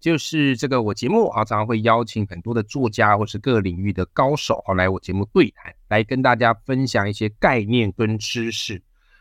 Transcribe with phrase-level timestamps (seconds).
[0.00, 8.80] 就是这个我节目啊，常常会邀请很多的作家或是各领域的高手啊来我节目对谈，来跟大家分享一些概念跟知识。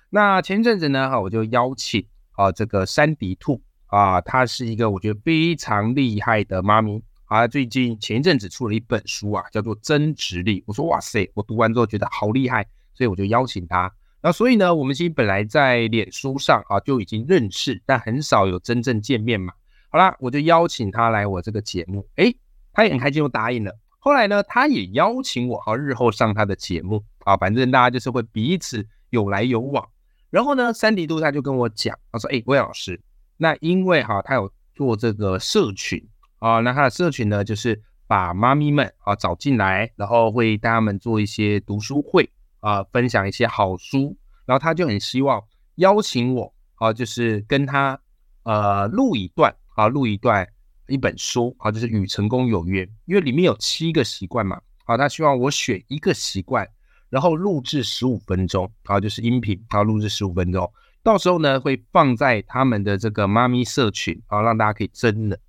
[0.09, 7.47] 那前阵子呢，哈，我就邀请啊这个山迪兔啊，她是一个我觉得非常厉害的妈咪啊。
[7.47, 10.61] 最近前一阵子出了一本书啊，叫做《增值力》。
[10.67, 13.91] 我说哇塞，我读完之后觉得好厉害，所以我就邀请她。
[14.21, 19.53] 那所以呢，我们其实本来在脸书上啊就已经认识，但很少有真正见面嘛。
[19.89, 22.35] 好啦，我就邀请他来我这个节目，诶，
[22.73, 23.73] 他也很开心，就答应了。
[23.99, 29.87] 后来呢，他也邀请我，好日后上他的节目啊，反正大家就是会彼此有来有往。
[30.29, 33.01] 然后呢，三迪度他就跟我讲，他说：“哎、魏老师，
[33.37, 36.05] 那因为哈，他有做这个社群
[36.39, 45.41] 啊，那他的社群呢，就是把妈咪们啊找进来，然后会带他们做一些读书会啊，分享一些好书，然后他就很希望
[45.75, 47.99] 邀请我啊，就是跟他
[48.43, 50.45] 呃录一段啊，录一段
[50.87, 56.67] 一本书啊，就是与成功有约，因为里面有七个习惯嘛，啊，他希望我选一个习惯。”
[57.09, 60.69] 然后录制十五分钟，啊，就是音频，啊，录制十五分钟，
[61.01, 65.39] 到时候呢会放在他们的这个妈咪社群，啊，让大家可以真的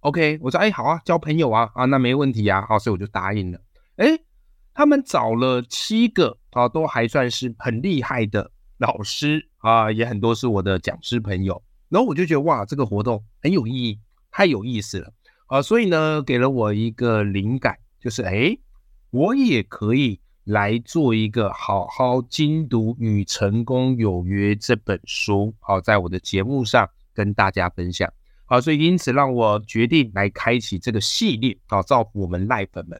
[0.00, 3.58] ，OK，我说，哎，好啊，交朋友啊，啊，那没问题啊，好，所以我就答应了。
[3.96, 4.06] 哎，
[4.74, 15.12] 他们找了七个，啊，都还算是很厉害的老师，啊，也很多是我的讲师朋友，然后我就觉得哇，这个活动很有意义，太有意思了，
[15.46, 18.56] 啊，所以呢，给了我一个灵感，就是，哎，
[19.10, 20.20] 我也可以。
[20.46, 28.08] 来做一个好好精读《与成功有约》这本书，好，在我的节目上跟大家分享，
[28.44, 32.96] 好，所以因此让我决定来开启这个系列，好，造福我们赖粉们。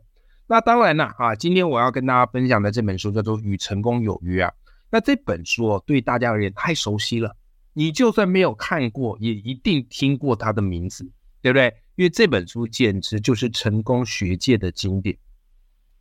[0.48, 4.52] 那当然了，啊，今天我要跟大家分享的这本书叫做《与成功有约》啊，
[4.90, 7.36] 那这本书哦，对大家而言太熟悉了，
[7.76, 11.04] 你就算没有看过，也一定听过它的名字，
[11.40, 11.72] 对不对？
[11.94, 15.16] 因为这本书简直就是成功学界的经典，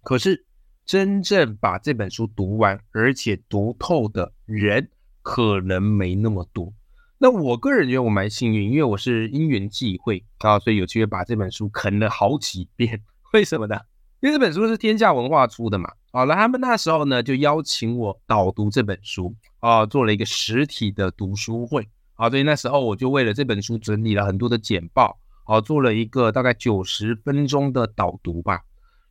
[0.02, 0.46] 可是。
[0.88, 4.88] 真正把这本书读完，而且读透的人
[5.24, 6.72] 可能没那么多。
[7.18, 13.02] 那我个人觉得我蛮幸运，因为我是因缘际会啊，所以有机会把这本书啃了好几遍。
[13.34, 13.80] 为什么呢？
[14.22, 15.92] 因为这本书是天下文化出的嘛。
[16.16, 28.62] 好了，他们那时候呢就邀请我导读这本书啊，做了一个实体的读书会啊，所以那时候我就为了这本书整理了很多的简报，啊，做了一个大概九十分钟的导读吧。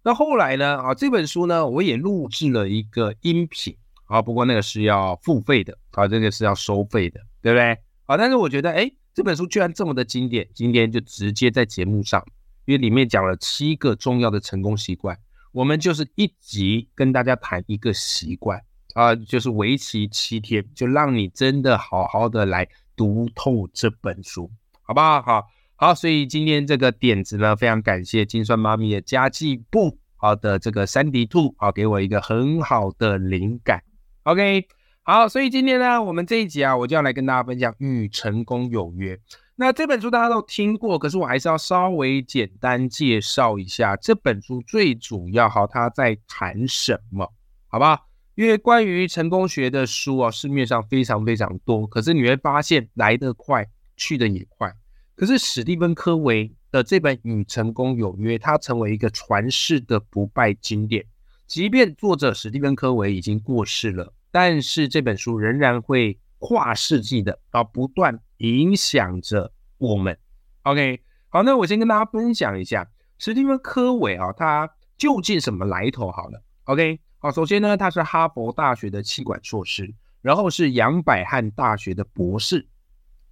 [0.03, 0.79] 那后来呢？
[0.79, 3.77] 啊，这本书呢，我也录制了一个音频
[4.07, 7.73] 啊，不过那个是要付费的啊，这个是要收费的，对不对？
[8.07, 12.25] 啊，但是我觉得，哎，这本书居然这么的经典，今天就直接在节目上，
[12.65, 15.15] 因为里面讲了七个重要的成功习惯，
[15.55, 18.61] 我们就是一集跟大家谈一个习惯
[18.95, 24.51] 啊，就是为期七天，就让你真的好好的来读透这本书，
[24.83, 25.23] 好不好？
[25.23, 25.45] 好。
[25.77, 33.81] 好，所以今天这个点子呢，非常感谢金酸妈咪的家计部好的这个三迪兔好，给我一个很好的灵感。
[34.25, 34.67] OK，
[35.03, 39.15] 好，所以今天呢，我们这一集啊，我就要来跟大家分享《与成功有约》。
[39.57, 47.33] 那这本书大家都听过，可是我还是要稍微简单介绍一下这本书最主要哈，它在谈什么，
[47.69, 48.01] 好吧？
[48.35, 53.65] 因为关于成功学的书啊，市面上非常非常多，可是你会发现来得快，
[53.97, 54.75] 去得也快。
[55.15, 61.05] 可是史蒂芬·科维的这本《与成功有约》，它成为一个传世的不败经典。
[61.47, 70.19] 即便作者史蒂芬·科维已经过世了，但是这本书仍然会跨世纪的啊，不断影响着我们。
[70.63, 72.87] OK，好，那我先跟大家分享一下
[73.19, 76.11] 史蒂芬·科维啊，他究竟什么来头？
[76.11, 82.69] 好了，OK，好，首先呢，他是哈佛大学的气管硕士，然后是杨百翰大学的博士，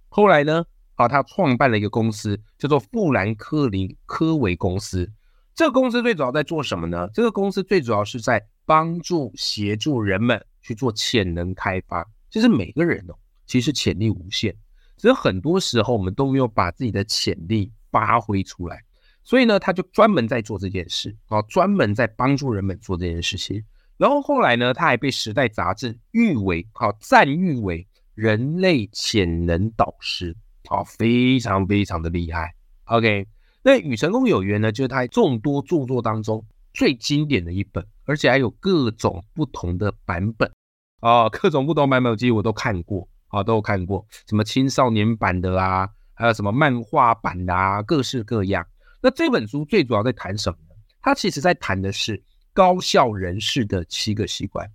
[0.09, 0.65] 后来呢？
[0.95, 5.11] 好，他创办了一个公司，叫做富兰克林科维公司。
[5.55, 7.09] 这个公司最主要在做什么呢？
[7.11, 12.07] 这个公司最主要是在帮助协助人们去做潜能开发。
[12.29, 13.15] 其实每个人哦，
[13.47, 14.55] 其实潜力无限，
[14.97, 18.83] 只是很多时候我们都没有把自己的潜力发挥出来。
[19.23, 23.63] 所以呢，他就专门在做这件事，啊，专门在帮助人们做这件事情。
[23.95, 30.35] 然后后来呢，他还被《时代》杂志誉为，好赞誉为人类潜能导师。
[30.65, 32.53] 好，非常非常的厉害。
[32.85, 33.25] OK，
[33.61, 36.43] 那《与成功有缘》呢，就是他众多著作当中
[36.73, 40.51] 最经典的一本，而且还有各种不同的版本
[40.99, 48.63] 啊，各种不同版本，其实我都看过啊，都有看过，什么青少年版的啊，还有什么漫画版的啊，各式各样。
[49.01, 50.75] 那这本书最主要在谈什么呢？
[51.01, 52.21] 它其实在谈的是
[52.53, 54.69] 高效人士的七个习惯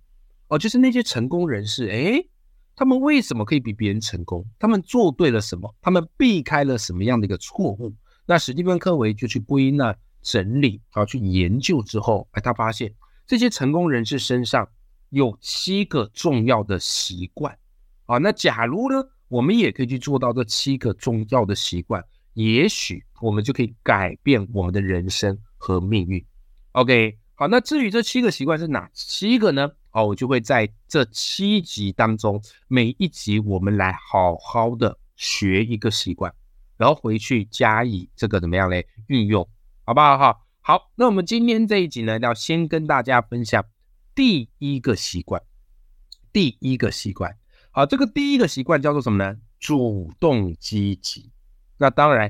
[0.49, 2.29] 哦，就是那些成功人士，诶，
[2.75, 4.45] 他们为什么可以比别人成功？
[4.59, 5.73] 他们做对了什么？
[5.81, 7.95] 他们避开了什么样的一个错误？
[8.25, 12.93] 那史蒂芬·科维就去归纳、整理，啊，去研究之后，哎，他发现
[13.25, 14.67] 这些成功人士身上
[15.09, 17.57] 有七个重要的习惯
[18.09, 18.17] 啊。
[18.17, 22.03] 那假如呢，我们也可以去做到这七个重要的习惯。
[22.33, 26.23] 也许我们就可以改变我们的人生和命运。
[26.73, 29.71] OK，好，那至于这七个习惯是哪七个呢？
[29.91, 36.33] 哦，我就会在这七集当中，每一集我们来好好的学一个习惯，
[36.77, 39.45] 然后回去加以这个怎么样嘞运用，
[39.83, 40.17] 好不好？
[40.17, 43.65] 哈，好，那我们今天这一集呢，要先跟大家分享
[44.13, 45.41] 第一个习惯，
[46.31, 47.35] 第一个习惯，
[47.79, 49.37] 啊，这个第一个习惯叫做什么呢？
[49.57, 51.31] 主动积极。
[51.77, 52.29] 那当然，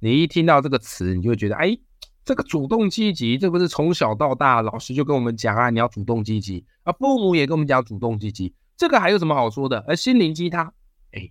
[0.00, 1.78] 你一听到这个词，你就会觉得，哎，
[2.24, 9.84] 这个主动积极，这不是从小到大老师就跟我们讲啊，你要主动积极啊，父母也跟我们讲主动积极，这个还有什么好说的？
[9.86, 10.74] 而心灵鸡汤，
[11.12, 11.30] 哎，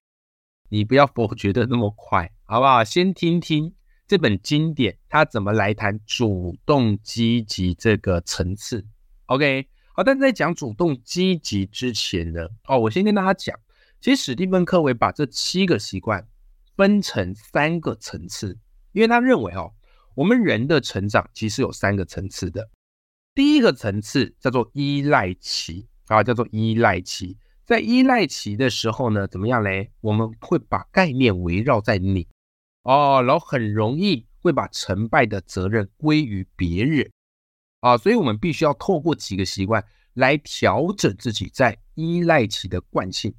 [0.69, 2.81] 你不要否决的那么快，好不好？
[2.85, 3.73] 先听听
[4.07, 8.85] 这本经典，它怎么来谈主动积极这个层次。
[9.25, 9.67] OK，
[9.97, 13.59] 好，但在讲主动积极之前呢，哦，我先跟大家讲，
[13.99, 16.25] 其实史蒂芬·科维把这七个习惯。
[16.75, 18.55] 分成三个层次，
[18.91, 19.73] 因为他认为哦，
[20.13, 22.69] 我们人的成长其实有三个层次的。
[23.33, 27.35] 第一个层次叫做依赖期啊，叫做依赖期。
[27.65, 29.89] 在依赖期的时候呢，怎么样嘞？
[30.01, 32.27] 我们会把概念围绕在你
[32.83, 37.09] 哦，然后很容易会把成败的责任归于别人
[37.79, 39.83] 啊，所以我们必须要透过几个习惯
[40.13, 43.33] 来调整自己在依赖期的惯性。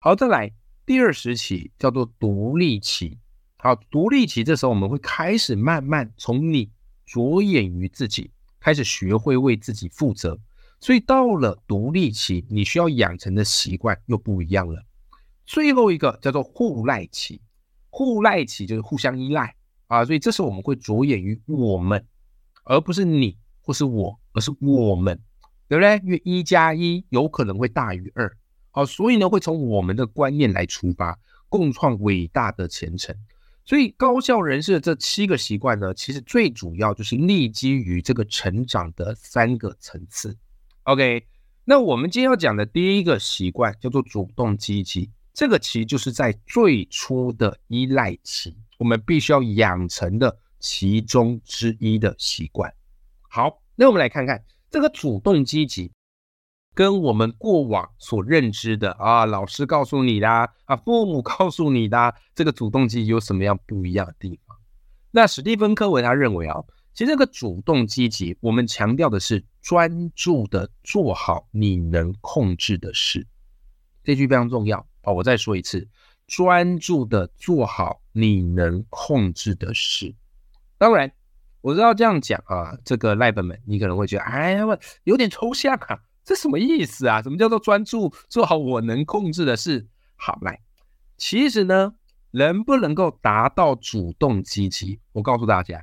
[0.00, 0.52] 好，再来。
[0.86, 3.18] 第二时期叫做独立期，
[3.56, 6.70] 好，独立期这时候我们会开始慢慢从你
[7.06, 10.38] 着眼于自己，开始学会为自己负责，
[10.80, 14.84] 所以到了独立期，你需要养成的习惯又不一样了。
[15.46, 17.40] 最后一个叫做互赖期，
[17.88, 22.06] 互赖期就是互相依赖啊，所以这时候我们会着眼于我们，
[22.64, 25.18] 而不是你或是我，而是我们，
[25.68, 26.00] 对不对？
[26.04, 28.30] 因为一加一有可能会大于二。
[28.70, 31.18] 好，所以呢，会从我们的观念来出发，
[31.48, 33.16] 共创伟大的前程。
[33.64, 40.36] 所以高效人士的这七个习惯呢，其实最主要就是立基于这个成长的三个层次。
[40.82, 41.26] OK，
[41.64, 52.70] 那我们今天要讲的第一个习惯叫做主动积极，这个其实就是在最初的依赖期，我们必须要养成的其中之一的习惯。
[53.34, 55.90] 好，那我们来看看这个主动积极。
[56.72, 64.56] 跟我们过往所认知的啊，老师告诉你的啊，父母告诉你的这个主动积极有什么样不一样的地方？
[65.10, 73.26] 那史蒂芬·科维他认为啊，其实这个主动积极，我们强调的是专注的做好你能控制的事。
[74.04, 75.12] 这句非常重要啊！
[75.12, 75.88] 我再说一次，
[76.28, 80.14] 专注的做好你能控制的事。
[80.78, 81.12] 当然，
[81.64, 84.64] 我知道这样讲啊，这个赖本们，你可能会觉得，哎呀，
[85.04, 85.98] 有点抽象啊。
[86.22, 87.22] 这什么意思啊？
[87.22, 89.88] 什么叫做专注做好我能控制的事？
[90.14, 90.60] 好来，
[91.16, 91.94] 其实呢，
[92.32, 95.00] 能不能够达到主动积极？
[95.12, 95.82] 我告诉大家，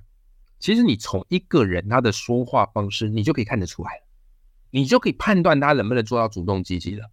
[0.60, 4.02] 其实你从一个人他的说话方式，你就可以看得出来，
[4.70, 7.10] 你就可以判断他能不能做到主动积极了。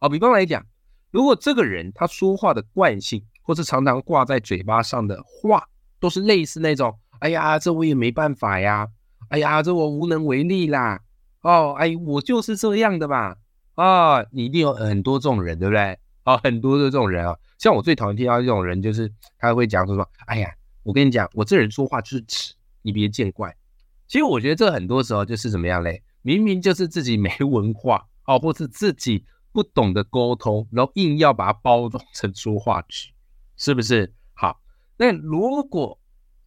[0.00, 0.64] 好，比方来讲，
[1.10, 5.68] 如果这个人他说话的惯性，或是常常挂在嘴巴上的话，
[6.00, 8.88] 都是类似那种“哎呀，这我也没办法呀
[9.30, 11.00] ”，“哎呀，这我无能为力啦”。
[11.42, 13.36] 哦，哎，我就是这样的吧？
[13.74, 15.98] 啊，你一定有很多这种人，对不对？
[16.24, 23.54] 啊，很多的这种人啊，像我最讨厌听到这种人，就是他会讲说说，哎呀，我跟你讲，我这人说话就是直，你别见怪。
[24.08, 26.02] 其实我觉得这很多时候就是怎么样嘞？
[26.22, 33.10] 明明就是自己没文化，哦，或是自己不懂得沟通，然后硬要把它包装成说话直，
[33.56, 34.12] 是不是？
[34.34, 34.60] 好，
[34.96, 35.96] 那如果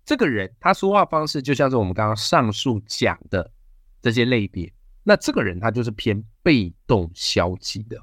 [0.10, 3.51] 这个人他说话方式就像是我们刚刚上述讲的
[4.01, 4.74] 这些类别。
[5.04, 7.96] 那这个人他就是偏被动消极的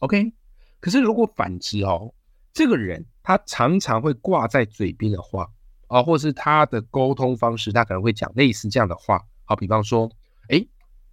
[0.00, 0.34] ，OK。
[0.80, 2.14] 可是如果反之哦，
[2.52, 5.50] 这个人他常常会挂在嘴边的话
[5.86, 9.18] 啊，或是他的沟通方式，他可能会讲类似这样的话。
[9.46, 10.10] 好，比方说，
[10.50, 10.62] 哎，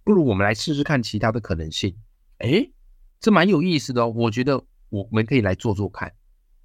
[0.04, 1.96] 不如我们来试试看其他的可能性。
[2.36, 2.70] 哎，
[3.18, 6.12] 这蛮有意思的哦，我觉得我们可以来做做看，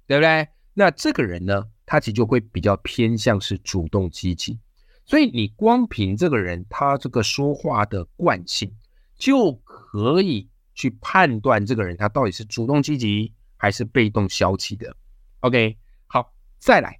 [0.06, 0.48] 对不对？
[0.74, 4.58] 那这个人呢，他其实就会比较偏向是主动积极。
[5.06, 8.68] 所以你光凭这个人他这个说话的惯性，
[9.16, 14.96] 就可以去判断这个人他到底是主动积极还是被动消极的。
[15.38, 16.98] OK，好，再来，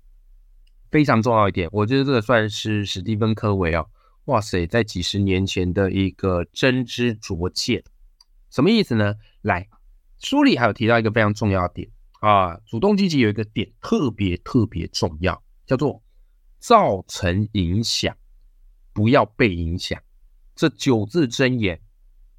[0.93, 3.91] 非常重要一点，我觉得这个算是史蒂芬·科维哦，
[4.27, 7.83] 哇塞，在几十年前的一个真知灼见，
[8.49, 9.17] 什么意思呢？
[9.43, 9.69] 来，
[10.21, 11.89] 书里还有提到一个非常重要的点
[12.25, 16.03] 啊，主动积极有一个点特别特别重要，叫做。
[16.59, 18.17] 造成影响，
[18.95, 20.01] 不要被影响。
[20.55, 21.79] 这九字真言，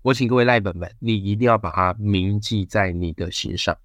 [0.02, 3.78] 我请各位赖本们，你一定要把它铭记在你的心上。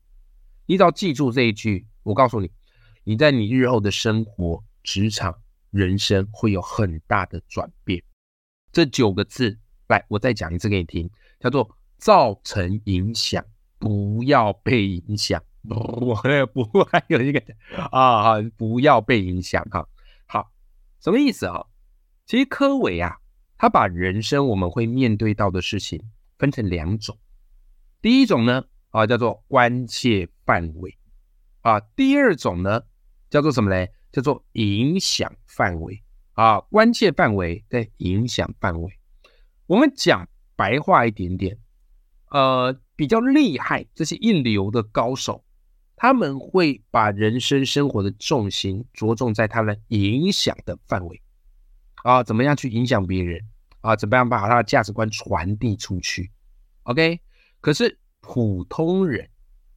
[0.64, 2.50] 你只要记住这一句，我告诉你，
[3.04, 5.38] 你在你日后的生活、职场、
[5.71, 8.02] 人生会有很大的转变。
[8.73, 13.45] 这九个字，来，我再讲一次给你听，叫做造成影响，
[13.78, 15.45] 不要被影响。
[15.69, 17.43] 我不会还有一个
[17.93, 19.87] 啊，不要被影响哈。
[20.26, 20.50] 好
[21.00, 21.67] 什么意思啊？
[22.25, 23.19] 其实科伟啊，
[23.59, 26.02] 他把人生我们会面对到的事情
[26.38, 27.19] 分成两种。
[28.00, 30.97] 第一种呢，啊叫做关切范围
[31.61, 32.83] 啊；第二种呢，
[33.29, 33.93] 叫做什么嘞？
[34.12, 36.02] 叫做影响范围
[36.33, 36.59] 啊。
[36.61, 38.99] 关切范围对影响范围，
[39.67, 40.26] 我们讲
[40.57, 41.59] 白话一点点，
[42.31, 45.45] 呃，比较厉害这些一流的高手。
[46.02, 51.21] 他们会把人生生活的重心着重在他们影响的范围
[52.04, 53.38] 啊，怎么样去影响别人
[53.83, 53.95] 啊？
[53.95, 56.30] 怎么样把他的价值观传递出去
[56.85, 57.21] ？OK，
[57.61, 59.28] 可是普通人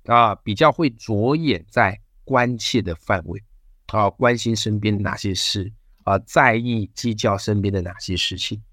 [0.05, 3.43] 啊，比较会着眼在关切的范围
[3.87, 5.73] 啊，关心身边哪些事
[6.05, 8.63] 啊，在意计较身边的哪些事情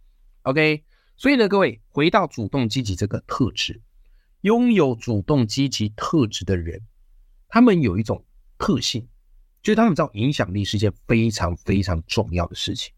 [0.43, 0.85] ？OK，
[1.17, 3.81] 所以呢，各位回到主动积极这个特质，
[4.43, 6.81] 拥有主动积极特质的人。
[7.51, 8.25] 他们有一种
[8.57, 9.07] 特性，
[9.61, 12.95] 就是他们知道影响力是一件非常非常重要的事情，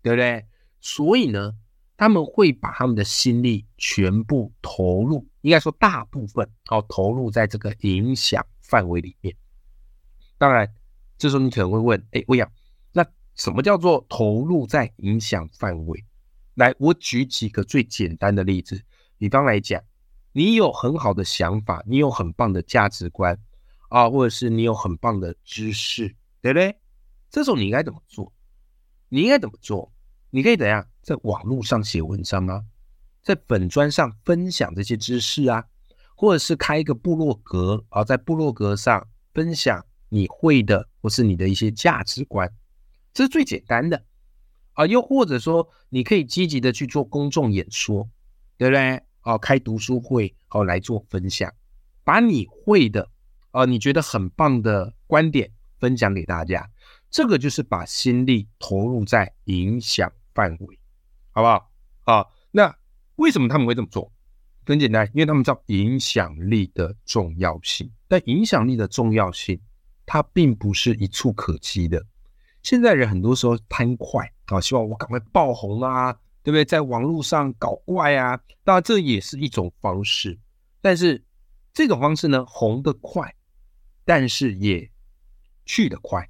[0.00, 0.46] 对不对？
[0.80, 1.54] 所以呢，
[1.96, 9.36] 他们会把他们的心力全部投入，应该说大部分哦，投入在这个影响范围里面。
[10.38, 10.72] 当然，
[11.18, 12.50] 这时候你可能会问：哎，魏阳，
[12.92, 13.04] 那
[13.34, 16.04] 什么叫做投入在影响范围？
[16.54, 18.82] 来，我举几个最简单的例子。
[19.18, 19.82] 比方来讲，
[20.32, 23.38] 你有很好的想法，你有很棒的价值观。
[23.90, 26.08] 啊，或者是你有很棒的知识，
[26.40, 26.74] 对不对？
[27.28, 28.32] 这时候你应该怎么做？
[29.08, 29.92] 你应该怎么做？
[30.30, 32.64] 你可以怎样在网络上写文章啊，
[33.20, 35.64] 在本专上分享这些知识啊，
[36.14, 42.48] 或者是开一个部落格啊，在部落格上分享你会的或是你的一些价值观，
[43.12, 44.04] 这是最简单的
[44.74, 44.86] 啊。
[44.86, 48.08] 又或者说，你可以积极的去做公众演说，
[48.56, 49.02] 对不对？
[49.22, 51.52] 哦，开读书会哦来做分享，
[52.04, 53.08] 把你会的。
[53.52, 56.70] 呃，你觉得很棒的观点分享给大家，
[57.10, 60.78] 这个就是把心力投入在影响范围，
[61.32, 61.70] 好不好？
[62.04, 62.74] 好，那
[63.16, 64.12] 为什么他们会这么做？
[64.66, 67.90] 很简单，因为他们知道影响力的重要性。
[68.06, 69.60] 但影响力的重要性，
[70.06, 72.04] 它并不是一触可及的。
[72.62, 76.12] 现在人很多时候贪快啊，希望我赶快爆红啊，
[76.44, 76.64] 对不对？
[76.64, 80.38] 在网络上搞怪啊，当然这也是一种方式，
[80.80, 81.24] 但是
[81.72, 83.34] 这种方式呢，红得快。
[84.10, 84.90] 但是也
[85.64, 86.28] 去得快，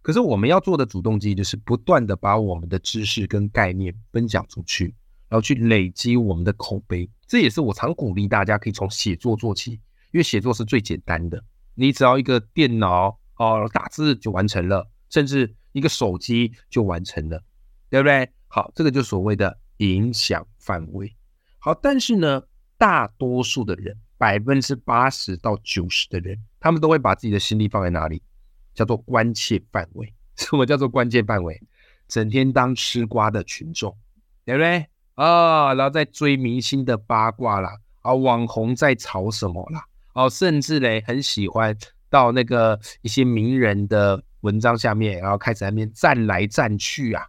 [0.00, 4.94] 可是我们要做的主动机就是不断的把我们的知识跟概念分享出去，
[5.28, 7.10] 然后去累积我们的口碑。
[7.26, 9.72] 这也是我常鼓励大家可以从写作做起，
[10.12, 11.42] 因为写作是最简单的，
[11.74, 17.42] 你只要一个电脑哦打字就完成了，甚至一个手机就完成了，
[17.90, 18.30] 对不对？
[18.46, 21.12] 好，这个就所谓的影响范围。
[21.58, 22.44] 好，但是呢，
[22.78, 23.98] 大多数的人。
[24.18, 28.22] 百分之八十到九十的人，他们都会把自己的心力放在哪里？
[28.74, 30.12] 叫做关切范围。
[30.36, 31.60] 什么叫做关切范围？
[32.08, 33.96] 整天当吃瓜的群众，
[34.44, 34.86] 对不对？
[35.14, 39.84] 啊，然后在追明星的八卦啦，啊，网红在炒什么啦？
[40.12, 41.76] 哦，甚至嘞，很喜欢
[42.08, 47.26] 到那个一些名人的文章下面，然后开始在那边站来站去啊，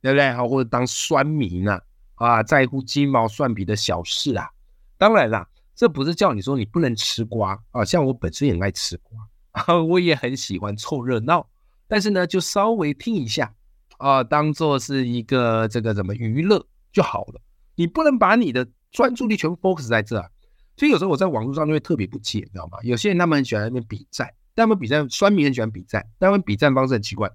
[0.00, 0.32] 对不对？
[0.32, 1.82] 好，或者当酸民啊，
[2.14, 4.48] 啊，在乎鸡毛蒜皮的小事啊。
[4.96, 5.48] 当然啦。
[5.74, 9.18] 这不是叫你说你不能吃瓜啊，像我本身也爱吃瓜
[9.52, 11.48] 啊，我也很喜欢凑热闹，
[11.88, 13.52] 但是呢，就稍微听一下
[13.98, 17.40] 啊，当做是一个这个怎么娱乐就好了。
[17.74, 20.28] 你不能把你的专注力全部 focus 在这啊，
[20.76, 22.78] 所以有时候我在网络上就会特别不解，你知道吗？
[22.82, 27.28] 有些人他们很喜欢那边比战，但他们比战，酸民很喜欢比战，但他们比战方式很奇怪，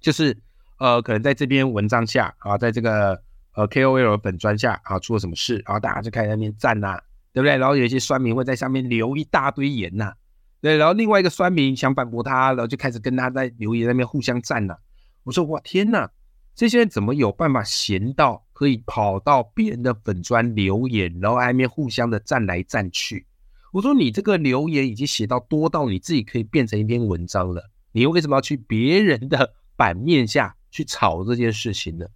[0.00, 0.36] 就是
[0.78, 3.22] 呃，可能在这篇文章下啊，在这个
[3.54, 7.00] 呃 KOL 本专下啊出了什么事，然后大家就开始那边赞呐。
[7.36, 7.54] 对不对？
[7.58, 10.14] 然后有一些酸民会在下面留一大堆言呐，
[10.62, 14.80] 对，然后另外一个酸民想反驳他，然后就开始跟他在留言那边互相战了。
[15.22, 16.08] 我说哇天呐，
[16.54, 23.26] 这些人怎么有办法闲到可以跑到别人的粉砖留言，然后还面互相的战来战去？
[23.70, 27.62] 我说你这个留言已经写到多到你自己可以变成一篇文章了，
[27.92, 32.06] 你为什么要去别人的版面下去炒这件事情呢？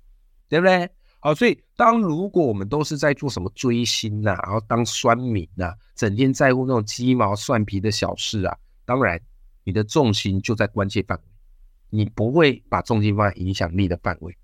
[0.49, 0.89] 对不对？
[1.23, 9.21] 好，所以当如果我们都是在做什么追星呐，然后当酸民呐，整天在乎那种鸡毛蒜皮的小事啊，当然
[9.63, 11.25] 你的重心就在关键范围，
[11.91, 14.35] 你不会把重心放在影响力的范围，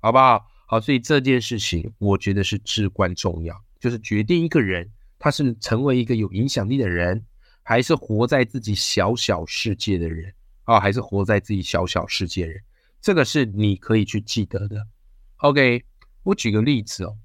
[0.00, 0.44] 好不好？
[0.66, 7.24] 好，所以这件事情我觉得是至关重要，就是决定一个人他是成为一个有影响力的人，
[7.62, 12.60] 还是活在自己小小世界的人啊，还是活在自己小小世界人，
[13.00, 14.84] 这个是你可以去记得的。
[15.36, 15.84] OK。
[16.24, 17.16] 我举个例子哦，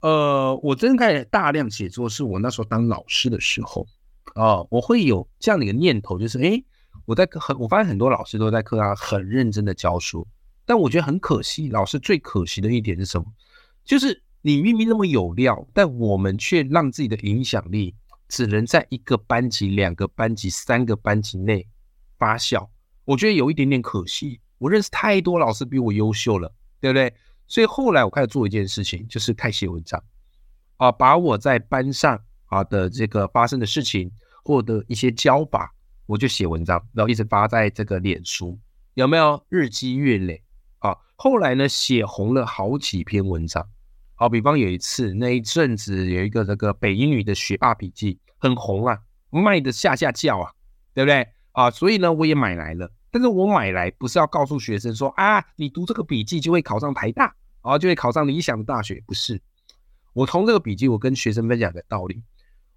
[0.00, 3.86] 呃，我真开始大量写作是我那时候当老师的时候
[4.34, 6.62] 啊，我会有这样的一个念头，就是哎，
[7.04, 10.26] 我在很我发现很多老师都在课上很认真的教书，
[10.64, 13.26] 但我觉得很可惜，老师最可惜的一点是什么？
[13.84, 17.94] 就是你明明那么有料，但我们却让自己的影响力
[18.28, 21.66] 只能在一个班级、两个班级、三个班级内
[22.18, 22.68] 发酵，
[23.04, 24.40] 我觉得有一点点可惜。
[24.58, 27.12] 我认识太多老师比我优秀了，对不对？
[27.48, 30.02] 所以后来我开始做一件事情，就是开写文章，
[30.76, 34.10] 啊，把我在班上啊的这个发生的事情，
[34.44, 35.72] 或者一些教法，
[36.06, 38.58] 我就写文章，然后一直发在这个脸书，
[38.94, 40.42] 有没有日积月累？
[40.78, 43.66] 啊，后来呢写红了好几篇文章，
[44.14, 48.98] 好，比方有一次那一阵子有一个这个北英语的学霸笔记很红啊，
[49.30, 50.52] 卖的下下叫啊，
[50.94, 51.28] 对不对？
[51.52, 52.90] 啊，所以呢我也买来了。
[53.16, 57.24] 但是我买来不是要告诉学生说啊，你读这个笔记就会考上台大，
[57.62, 59.40] 然后就会考上理想的大学，不是。
[60.12, 62.22] 我从这个笔记，我跟学生分享的道理，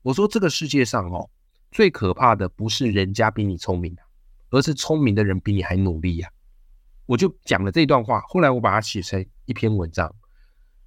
[0.01, 1.29] 我说这个世界上哦，
[1.73, 3.93] 最可怕的不是人家比你聪明
[4.49, 6.29] 而是聪明的人比你还努力呀。
[7.05, 10.09] 我就讲了这段话，后来我把它写成一篇文章。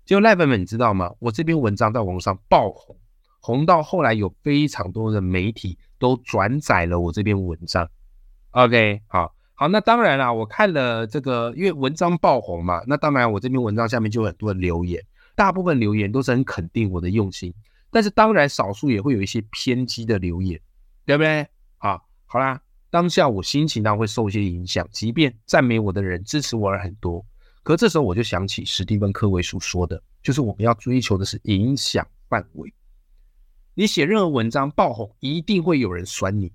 [0.07, 1.13] 结果赖粉们你知道吗？
[1.19, 2.97] 我这篇文章在网上爆红，
[3.41, 7.87] 红到后来有非常多的媒体都转载了我这篇文章。
[8.53, 9.35] OK，好。
[9.55, 15.01] 好，那当然啦，我看了这个，因为文章爆红嘛，那当然我这篇文章下面就有很多的留言，
[15.37, 17.55] 大部分留言都是很肯定我的用心，
[17.91, 20.59] 但是当然少数也会有一些偏激的留言，
[21.05, 21.47] 对不对？
[21.79, 22.61] 好，好啦，
[22.91, 27.25] 当下我心情当然会受一些影响，即便赞美我的人支持我了很多，
[27.63, 32.73] 可这时候我就想起史蒂芬·科维所说的，就是我们要追求的是影响范围。
[33.75, 36.53] 你写任何文章爆红，一定会有人酸你，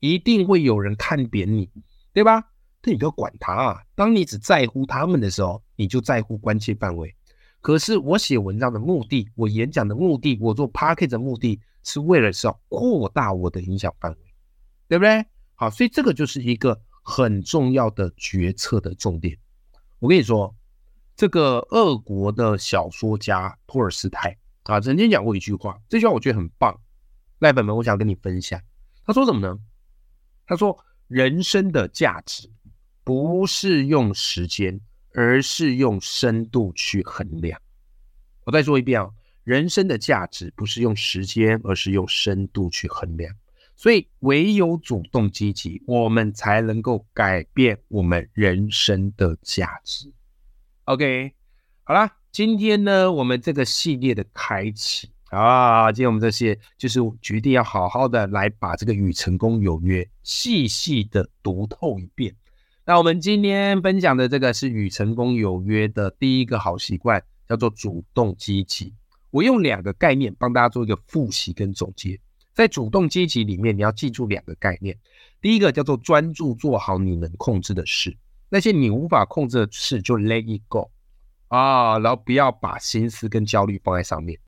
[0.00, 1.70] 一定会有人看扁你。
[2.12, 2.42] 对吧？
[2.80, 3.82] 但你不要管他啊。
[3.94, 7.14] 当你只在乎他们的时候，你就在乎关切范围。
[7.60, 14.18] 可是我写文章的目的，我演讲的目的，我做 p a r k e t 的目的是为了是要扩大我的影响范围，
[14.86, 15.26] 对不对？
[15.56, 19.36] 好，所以这个就是一个很重要的决策的重点。
[19.98, 20.54] 我跟你说，
[21.16, 26.80] 这个俄国的小说家托尔斯泰啊，曾经讲过一句话，这句话我觉得很棒。
[27.40, 28.60] 赖本们，我想跟你分享。
[29.04, 29.58] 他说什么呢？
[30.46, 30.78] 他说。
[31.08, 32.48] 人生的价值
[33.02, 34.78] 不是用时间，
[35.14, 37.58] 而是用深度去衡量。
[38.44, 39.08] 我再说一遍啊，
[39.42, 43.34] 人生的价值不是用时间，而是用深度去衡量。
[43.74, 50.12] 所以，唯有主动积极，我们才能够改变我们人生的价值。
[50.84, 51.32] OK，
[51.84, 55.10] 好啦，今天呢，我们这个系列的开启。
[55.30, 62.34] 啊，今天我们这些就是决定要好好的来把这个与成功有约细细的读透一遍。
[62.86, 68.94] 那我们今天分享的这个是与成功有约的第一个好习惯，叫做主动积极。
[69.30, 72.18] 我用两个概念帮大家做一个复习跟总结。
[72.54, 74.96] 在主动积极里面，你要记住两个概念。
[75.42, 78.16] 第一个叫做专注做好你能控制的事，
[78.48, 80.90] 那些你无法控制的事就 let it go
[81.48, 84.38] 啊，然后不要把心思跟焦虑放在上面。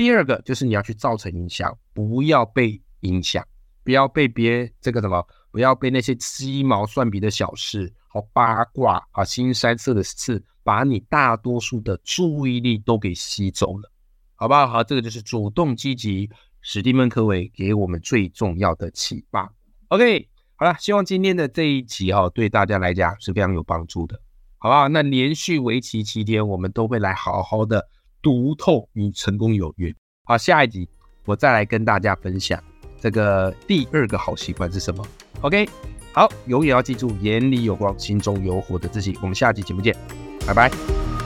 [0.00, 3.46] 第二个就是你要去造成影响，不要被影响，
[3.84, 13.92] 不要被别这个什么，不要被那些鸡毛蒜皮的小事、好八卦、啊新三色的事，把你大多数的注意力都给吸走了，
[14.36, 14.66] 好不好？
[14.66, 16.30] 好，这个就是主动积极，
[16.62, 19.52] 史蒂芬·科维给我们最重要的启发。
[19.88, 24.18] OK，好了，希望今天的这一集哈，对大家来讲是非常有帮助的，
[24.56, 24.88] 好不好？
[24.88, 27.86] 那连续为期七天，我们都会来好好的。
[28.22, 29.94] 读透与成功有缘。
[30.24, 30.88] 好，下一集
[31.24, 32.62] 我再来跟大家分享
[33.00, 35.04] 这个第二个好习惯是什么。
[35.40, 35.68] OK，
[36.12, 39.16] 好，永远要记住眼里有光，心中有火的自己。
[39.22, 39.96] 我们下集节目见，
[40.46, 41.19] 拜拜。